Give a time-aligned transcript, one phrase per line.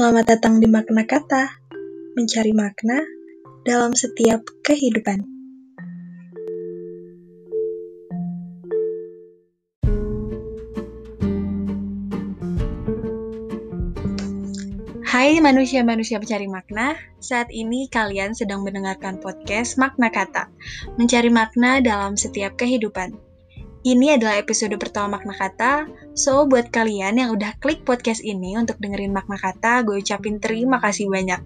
[0.00, 1.60] Selamat datang di Makna Kata,
[2.16, 3.04] mencari makna
[3.68, 5.20] dalam setiap kehidupan.
[15.04, 20.48] Hai manusia-manusia pencari makna, saat ini kalian sedang mendengarkan podcast Makna Kata,
[20.96, 23.29] mencari makna dalam setiap kehidupan.
[23.80, 25.72] Ini adalah episode pertama Makna Kata,
[26.12, 30.76] so buat kalian yang udah klik podcast ini untuk dengerin Makna Kata, gue ucapin terima
[30.84, 31.40] kasih banyak.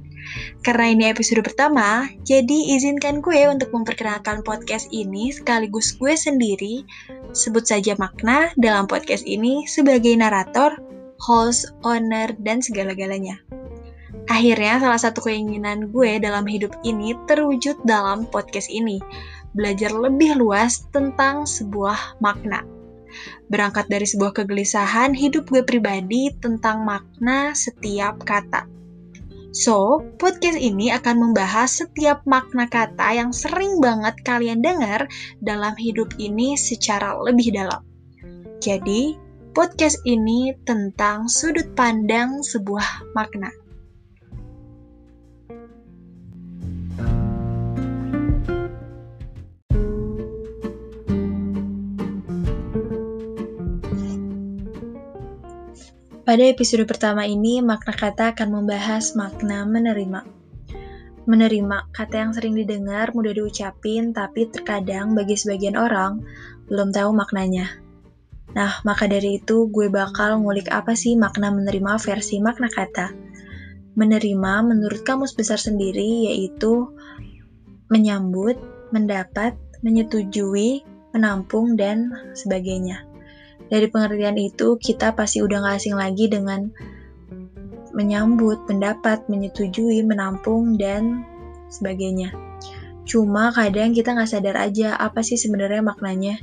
[0.66, 6.82] Karena ini episode pertama, jadi izinkan gue untuk memperkenalkan podcast ini sekaligus gue sendiri,
[7.30, 10.74] sebut saja Makna dalam podcast ini sebagai narator,
[11.22, 13.38] host, owner, dan segala-galanya.
[14.26, 18.98] Akhirnya salah satu keinginan gue dalam hidup ini terwujud dalam podcast ini,
[19.54, 22.66] belajar lebih luas tentang sebuah makna.
[23.46, 28.66] Berangkat dari sebuah kegelisahan hidup gue pribadi tentang makna setiap kata.
[29.54, 35.06] So, podcast ini akan membahas setiap makna kata yang sering banget kalian dengar
[35.38, 37.78] dalam hidup ini secara lebih dalam.
[38.58, 39.14] Jadi,
[39.54, 43.54] podcast ini tentang sudut pandang sebuah makna.
[56.34, 60.26] Pada episode pertama ini, makna kata akan membahas makna menerima.
[61.30, 66.26] Menerima, kata yang sering didengar, mudah diucapin, tapi terkadang bagi sebagian orang
[66.66, 67.78] belum tahu maknanya.
[68.50, 73.14] Nah, maka dari itu gue bakal ngulik apa sih makna menerima versi makna kata.
[73.94, 76.90] Menerima menurut kamus besar sendiri yaitu
[77.94, 78.58] menyambut,
[78.90, 79.54] mendapat,
[79.86, 80.82] menyetujui,
[81.14, 83.13] menampung, dan sebagainya.
[83.72, 86.68] Dari pengertian itu, kita pasti udah gak asing lagi dengan
[87.94, 91.22] menyambut, pendapat, menyetujui, menampung, dan
[91.70, 92.34] sebagainya.
[93.04, 96.40] Cuma kadang kita nggak sadar aja apa sih sebenarnya maknanya,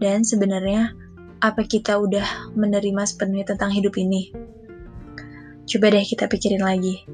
[0.00, 0.96] dan sebenarnya
[1.44, 4.32] apa kita udah menerima sepenuhnya tentang hidup ini.
[5.66, 7.04] Coba deh kita pikirin lagi.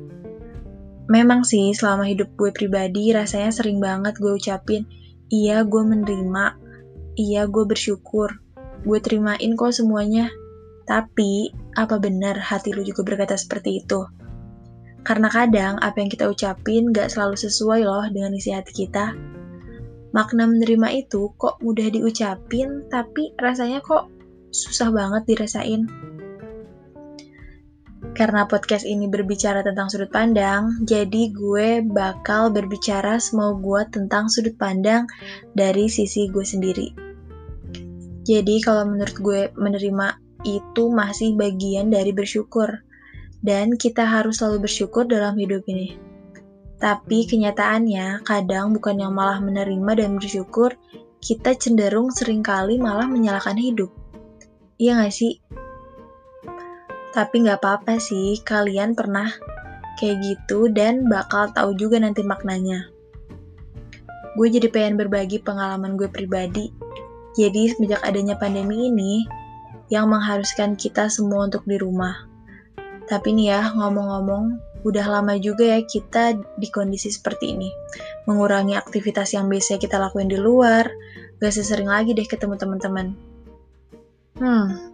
[1.10, 4.86] Memang sih selama hidup gue pribadi rasanya sering banget gue ucapin,
[5.32, 6.44] iya gue menerima,
[7.18, 8.38] iya gue bersyukur,
[8.82, 10.30] gue terimain kok semuanya.
[10.82, 14.02] Tapi, apa benar hati lu juga berkata seperti itu?
[15.02, 19.14] Karena kadang apa yang kita ucapin gak selalu sesuai loh dengan isi hati kita.
[20.12, 24.12] Makna menerima itu kok mudah diucapin, tapi rasanya kok
[24.52, 25.88] susah banget dirasain.
[28.12, 34.52] Karena podcast ini berbicara tentang sudut pandang, jadi gue bakal berbicara semau gue tentang sudut
[34.60, 35.08] pandang
[35.56, 37.11] dari sisi gue sendiri.
[38.22, 40.14] Jadi kalau menurut gue menerima
[40.46, 42.82] itu masih bagian dari bersyukur.
[43.42, 45.98] Dan kita harus selalu bersyukur dalam hidup ini.
[46.78, 50.74] Tapi kenyataannya kadang bukan yang malah menerima dan bersyukur,
[51.22, 53.90] kita cenderung sering kali malah menyalahkan hidup.
[54.78, 55.42] Iya gak sih?
[57.14, 59.30] Tapi gak apa-apa sih, kalian pernah
[59.98, 62.90] kayak gitu dan bakal tahu juga nanti maknanya.
[64.38, 66.70] Gue jadi pengen berbagi pengalaman gue pribadi
[67.38, 69.24] jadi semenjak adanya pandemi ini,
[69.92, 72.28] yang mengharuskan kita semua untuk di rumah.
[73.08, 77.70] Tapi nih ya, ngomong-ngomong, udah lama juga ya kita di kondisi seperti ini.
[78.24, 80.88] Mengurangi aktivitas yang biasa kita lakuin di luar,
[81.38, 83.14] gak sesering lagi deh ketemu teman-teman.
[84.40, 84.92] Hmm,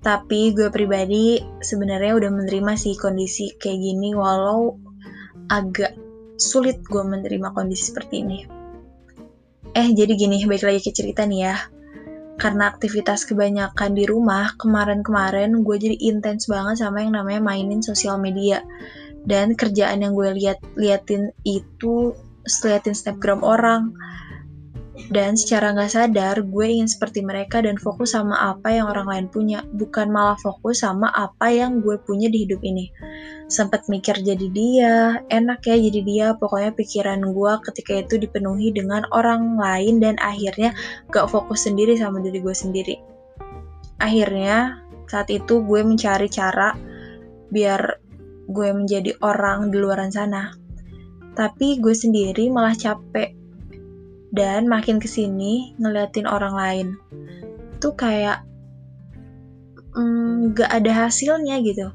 [0.00, 4.76] tapi gue pribadi sebenarnya udah menerima sih kondisi kayak gini walau
[5.52, 5.92] agak
[6.40, 8.59] sulit gue menerima kondisi seperti ini.
[9.70, 11.56] Eh, jadi gini, baik lagi ke cerita nih ya.
[12.40, 18.18] Karena aktivitas kebanyakan di rumah, kemarin-kemarin gue jadi intens banget sama yang namanya mainin sosial
[18.18, 18.66] media.
[19.22, 23.94] Dan kerjaan yang gue lihat liatin itu liatin snapgram orang,
[25.08, 29.26] dan secara nggak sadar, gue ingin seperti mereka dan fokus sama apa yang orang lain
[29.32, 32.92] punya, bukan malah fokus sama apa yang gue punya di hidup ini.
[33.48, 39.08] Sempat mikir jadi dia, enak ya jadi dia, pokoknya pikiran gue ketika itu dipenuhi dengan
[39.16, 40.76] orang lain dan akhirnya
[41.08, 43.00] gak fokus sendiri sama diri gue sendiri.
[43.96, 46.76] Akhirnya, saat itu gue mencari cara
[47.48, 47.80] biar
[48.50, 50.52] gue menjadi orang di luar sana.
[51.34, 53.39] Tapi gue sendiri malah capek
[54.30, 56.88] dan makin ke sini ngeliatin orang lain.
[57.82, 58.46] Tuh kayak
[59.94, 61.90] mm, gak ada hasilnya gitu.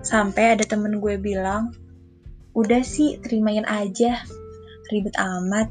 [0.00, 1.76] Sampai ada temen gue bilang
[2.56, 4.24] udah sih terimain aja.
[4.88, 5.68] Ribet amat.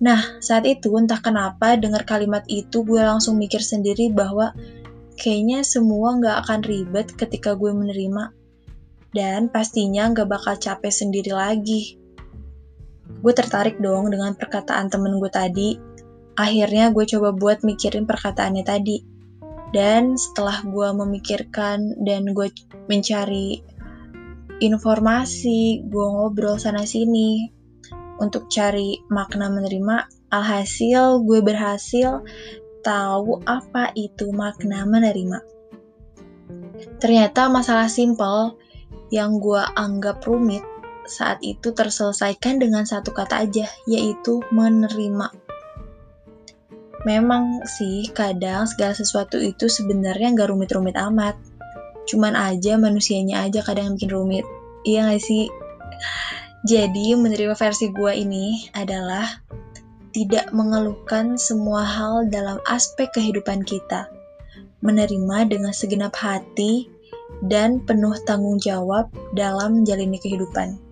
[0.00, 4.56] Nah saat itu entah kenapa dengar kalimat itu gue langsung mikir sendiri bahwa
[5.20, 8.32] kayaknya semua gak akan ribet ketika gue menerima.
[9.14, 12.00] Dan pastinya gak bakal capek sendiri lagi.
[13.24, 15.80] Gue tertarik dong dengan perkataan temen gue tadi.
[16.36, 19.00] Akhirnya gue coba buat mikirin perkataannya tadi.
[19.72, 22.52] Dan setelah gue memikirkan dan gue
[22.86, 23.64] mencari
[24.60, 27.48] informasi, gue ngobrol sana-sini
[28.20, 32.22] untuk cari makna menerima, alhasil gue berhasil
[32.84, 35.40] tahu apa itu makna menerima.
[37.00, 38.54] Ternyata masalah simpel
[39.08, 40.62] yang gue anggap rumit
[41.04, 45.32] saat itu terselesaikan dengan satu kata aja, yaitu menerima.
[47.04, 51.36] Memang sih, kadang segala sesuatu itu sebenarnya nggak rumit-rumit amat.
[52.08, 54.44] Cuman aja manusianya aja kadang bikin rumit.
[54.84, 55.48] Iya gak sih?
[56.64, 59.40] Jadi, menerima versi gue ini adalah
[60.16, 64.08] tidak mengeluhkan semua hal dalam aspek kehidupan kita.
[64.80, 66.88] Menerima dengan segenap hati
[67.44, 70.83] dan penuh tanggung jawab dalam menjalani kehidupan.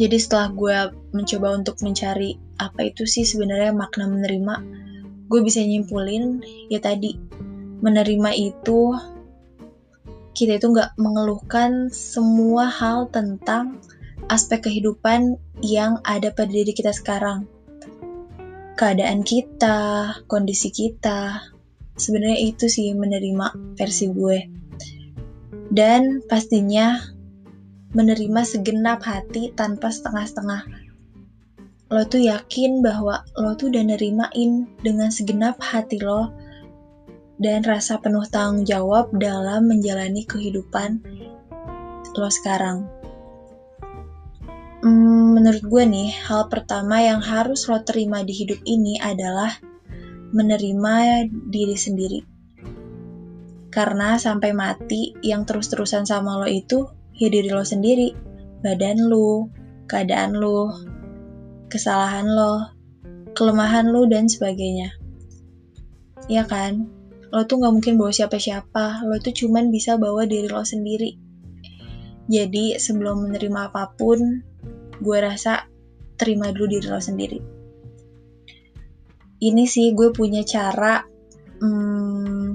[0.00, 0.76] Jadi setelah gue
[1.12, 4.54] mencoba untuk mencari apa itu sih sebenarnya makna menerima,
[5.28, 6.40] gue bisa nyimpulin
[6.72, 7.16] ya tadi
[7.82, 8.96] menerima itu
[10.32, 13.80] kita itu nggak mengeluhkan semua hal tentang
[14.32, 17.44] aspek kehidupan yang ada pada diri kita sekarang.
[18.80, 21.52] Keadaan kita, kondisi kita,
[22.00, 24.38] sebenarnya itu sih menerima versi gue.
[25.72, 26.96] Dan pastinya
[27.92, 30.64] menerima segenap hati tanpa setengah-setengah.
[31.92, 36.32] Lo tuh yakin bahwa lo tuh udah nerimain dengan segenap hati lo
[37.36, 41.04] dan rasa penuh tanggung jawab dalam menjalani kehidupan
[42.16, 42.88] lo sekarang.
[44.82, 49.54] Hmm, menurut gue nih, hal pertama yang harus lo terima di hidup ini adalah
[50.32, 52.20] menerima diri sendiri.
[53.72, 56.84] Karena sampai mati, yang terus-terusan sama lo itu
[57.22, 58.10] ya diri lo sendiri,
[58.66, 59.46] badan lo,
[59.86, 60.74] keadaan lo,
[61.70, 62.66] kesalahan lo,
[63.38, 64.90] kelemahan lo, dan sebagainya.
[66.26, 66.90] Ya kan?
[67.30, 71.14] Lo tuh gak mungkin bawa siapa-siapa, lo tuh cuman bisa bawa diri lo sendiri.
[72.26, 74.42] Jadi sebelum menerima apa pun,
[74.98, 75.70] gue rasa
[76.18, 77.38] terima dulu diri lo sendiri.
[79.42, 81.02] Ini sih gue punya cara,
[81.58, 82.46] hmm,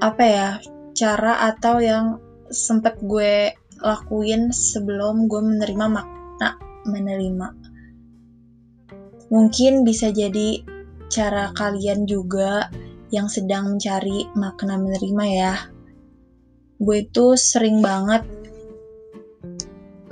[0.00, 0.48] apa ya,
[0.96, 2.21] cara atau yang
[2.52, 3.50] sempet gue
[3.82, 6.48] lakuin sebelum gue menerima makna
[6.86, 7.48] menerima.
[9.32, 10.60] Mungkin bisa jadi
[11.08, 12.68] cara kalian juga
[13.12, 15.54] yang sedang mencari makna menerima ya.
[16.80, 18.24] Gue itu sering banget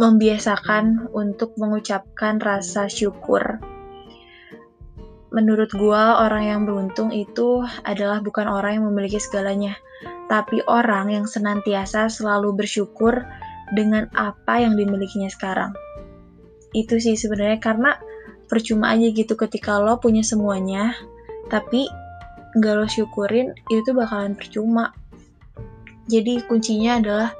[0.00, 3.60] membiasakan untuk mengucapkan rasa syukur.
[5.30, 9.78] Menurut gue, orang yang beruntung itu adalah bukan orang yang memiliki segalanya,
[10.26, 13.22] tapi orang yang senantiasa selalu bersyukur
[13.70, 15.70] dengan apa yang dimilikinya sekarang.
[16.74, 17.94] Itu sih sebenarnya karena
[18.50, 20.98] percuma aja gitu ketika lo punya semuanya,
[21.46, 21.86] tapi
[22.58, 24.90] gak lo syukurin, itu bakalan percuma.
[26.10, 27.30] Jadi kuncinya adalah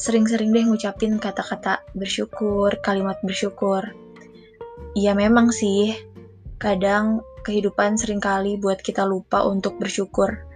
[0.00, 3.92] sering-sering deh ngucapin kata-kata bersyukur, kalimat bersyukur.
[4.96, 5.92] Ya memang sih,
[6.62, 10.52] kadang kehidupan sering kali buat kita lupa untuk bersyukur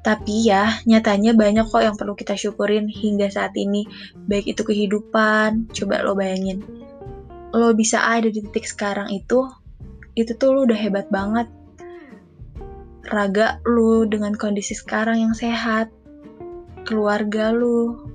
[0.00, 3.84] tapi ya, nyatanya banyak kok yang perlu kita syukurin hingga saat ini.
[4.16, 6.64] Baik itu kehidupan, coba lo bayangin.
[7.52, 9.44] Lo bisa ada di titik sekarang itu,
[10.16, 11.52] itu tuh lo udah hebat banget.
[13.12, 15.92] Raga lo dengan kondisi sekarang yang sehat,
[16.88, 18.08] keluarga lo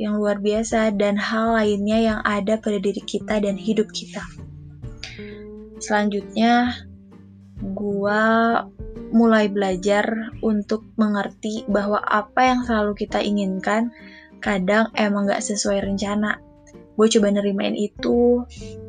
[0.00, 4.24] yang luar biasa, dan hal lainnya yang ada pada diri kita dan hidup kita.
[5.78, 6.74] Selanjutnya,
[7.62, 8.62] gua
[9.08, 13.90] mulai belajar untuk mengerti bahwa apa yang selalu kita inginkan
[14.38, 16.38] kadang emang gak sesuai rencana.
[16.98, 18.42] Gue coba nerimain itu.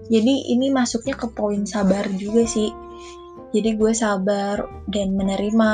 [0.10, 2.74] Jadi ini masuknya ke poin sabar juga sih.
[3.54, 5.72] Jadi gue sabar dan menerima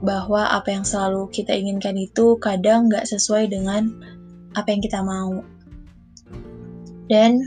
[0.00, 3.92] bahwa apa yang selalu kita inginkan itu kadang gak sesuai dengan
[4.56, 5.44] apa yang kita mau.
[7.10, 7.42] Dan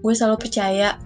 [0.00, 0.98] gue selalu percaya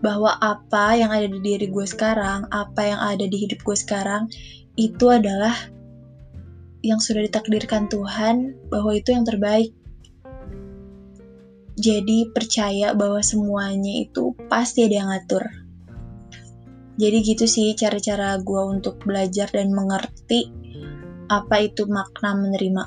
[0.00, 4.28] bahwa apa yang ada di diri gue sekarang, apa yang ada di hidup gue sekarang,
[4.80, 5.52] itu adalah
[6.80, 9.72] yang sudah ditakdirkan Tuhan bahwa itu yang terbaik.
[11.80, 15.44] Jadi percaya bahwa semuanya itu pasti ada yang ngatur.
[17.00, 20.52] Jadi gitu sih cara-cara gue untuk belajar dan mengerti
[21.32, 22.84] apa itu makna menerima.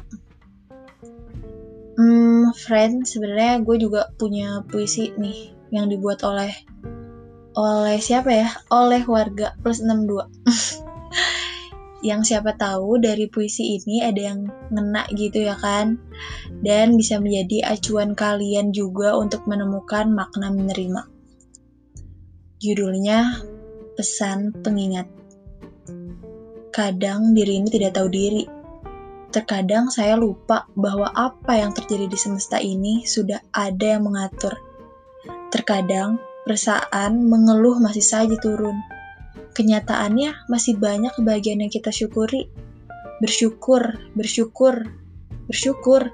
[1.97, 6.53] Hmm, friend, sebenarnya gue juga punya puisi nih yang dibuat oleh
[7.53, 8.49] oleh siapa ya?
[8.69, 10.27] Oleh warga plus 62.
[12.03, 15.95] yang siapa tahu dari puisi ini ada yang ngena gitu ya kan
[16.59, 21.07] dan bisa menjadi acuan kalian juga untuk menemukan makna menerima
[22.59, 23.39] judulnya
[23.95, 25.07] pesan pengingat
[26.75, 28.43] kadang diri ini tidak tahu diri
[29.33, 34.53] Terkadang saya lupa bahwa apa yang terjadi di semesta ini sudah ada yang mengatur.
[35.49, 38.75] Terkadang perasaan mengeluh masih saja turun.
[39.53, 42.49] Kenyataannya masih banyak kebahagiaan yang kita syukuri.
[43.21, 44.83] Bersyukur, bersyukur,
[45.47, 46.11] bersyukur.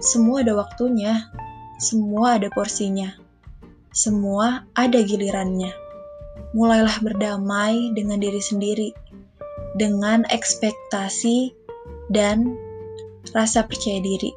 [0.00, 1.28] Semua ada waktunya,
[1.76, 3.12] semua ada porsinya,
[3.92, 5.70] semua ada gilirannya.
[6.56, 8.90] Mulailah berdamai dengan diri sendiri,
[9.76, 11.52] dengan ekspektasi
[12.08, 12.56] dan
[13.36, 14.32] rasa percaya diri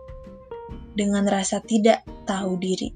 [0.93, 2.93] dengan rasa tidak tahu diri.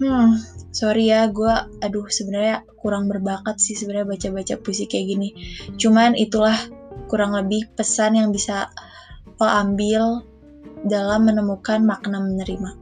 [0.00, 0.40] Hmm,
[0.72, 1.54] sorry ya, gue,
[1.84, 5.28] aduh sebenarnya kurang berbakat sih sebenarnya baca-baca puisi kayak gini.
[5.76, 6.56] Cuman itulah
[7.12, 8.72] kurang lebih pesan yang bisa
[9.36, 10.24] lo ambil
[10.88, 12.80] dalam menemukan makna menerima.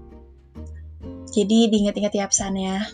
[1.35, 2.87] Jadi diingat-ingat ya pesannya.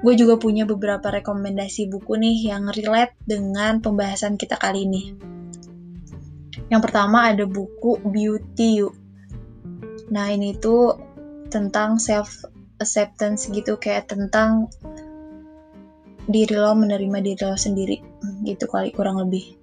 [0.00, 5.02] Gue juga punya beberapa rekomendasi buku nih yang relate dengan pembahasan kita kali ini.
[6.72, 8.88] Yang pertama ada buku Beauty You.
[10.08, 10.96] Nah, ini tuh
[11.52, 12.48] tentang self
[12.82, 14.66] acceptance gitu kayak tentang
[16.26, 17.96] diri lo menerima diri lo sendiri
[18.46, 19.54] gitu kali kurang lebih.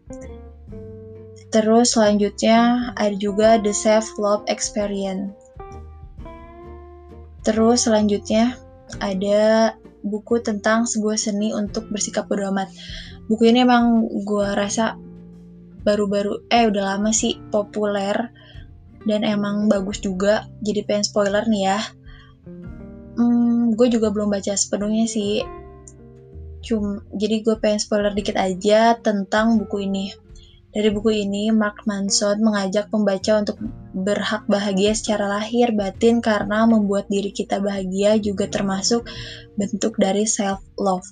[1.50, 5.34] Terus selanjutnya ada juga The Self Love Experience.
[7.42, 8.60] Terus selanjutnya
[9.02, 9.74] ada
[10.06, 12.70] buku tentang sebuah seni untuk bersikap bodo amat.
[13.26, 15.00] Buku ini emang gue rasa
[15.84, 18.14] baru-baru eh udah lama sih populer
[19.08, 21.80] dan emang bagus juga jadi pengen spoiler nih ya
[23.74, 25.42] gue juga belum baca sepenuhnya sih.
[26.60, 30.12] Cum, jadi gue pengen spoiler dikit aja tentang buku ini.
[30.70, 33.58] Dari buku ini, Mark Manson mengajak pembaca untuk
[33.98, 39.10] berhak bahagia secara lahir batin karena membuat diri kita bahagia juga termasuk
[39.58, 41.10] bentuk dari self-love.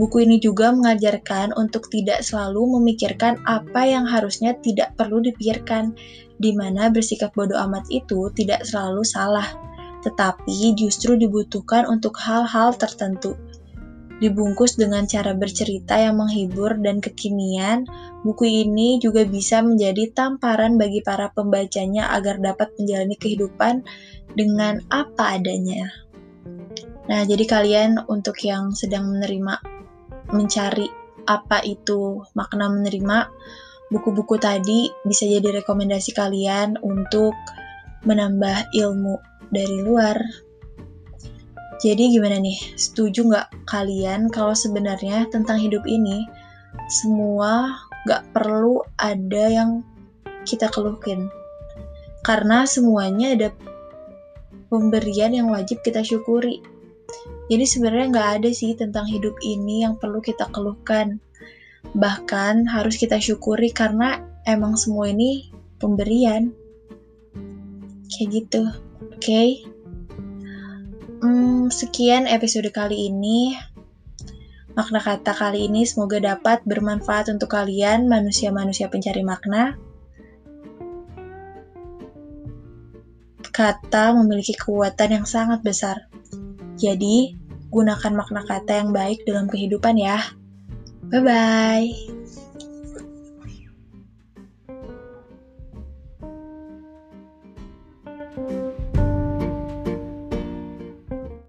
[0.00, 5.92] Buku ini juga mengajarkan untuk tidak selalu memikirkan apa yang harusnya tidak perlu dipikirkan,
[6.40, 9.44] di mana bersikap bodoh amat itu tidak selalu salah,
[10.00, 13.36] tetapi justru dibutuhkan untuk hal-hal tertentu.
[14.20, 17.88] Dibungkus dengan cara bercerita yang menghibur dan kekinian,
[18.20, 23.80] buku ini juga bisa menjadi tamparan bagi para pembacanya agar dapat menjalani kehidupan
[24.36, 25.88] dengan apa adanya.
[27.08, 29.56] Nah, jadi kalian untuk yang sedang menerima
[30.36, 30.86] mencari
[31.24, 33.32] apa itu makna menerima,
[33.88, 37.32] buku-buku tadi bisa jadi rekomendasi kalian untuk
[38.04, 40.16] menambah ilmu dari luar.
[41.80, 46.28] Jadi gimana nih, setuju nggak kalian kalau sebenarnya tentang hidup ini
[46.92, 47.72] semua
[48.04, 49.70] nggak perlu ada yang
[50.44, 51.32] kita keluhkan?
[52.20, 53.48] Karena semuanya ada
[54.68, 56.60] pemberian yang wajib kita syukuri.
[57.50, 61.18] Jadi sebenarnya nggak ada sih tentang hidup ini yang perlu kita keluhkan.
[61.96, 65.48] Bahkan harus kita syukuri karena emang semua ini
[65.80, 66.52] pemberian.
[68.12, 68.89] Kayak gitu?
[69.18, 69.64] Okay?
[71.20, 73.52] Hmm, sekian episode kali ini.
[74.72, 79.74] Makna kata kali ini semoga dapat bermanfaat untuk kalian, manusia-manusia pencari makna.
[83.50, 86.08] Kata memiliki kekuatan yang sangat besar.
[86.80, 87.34] Jadi,
[87.68, 90.16] gunakan makna kata yang baik dalam kehidupan ya.
[91.12, 92.19] Bye bye.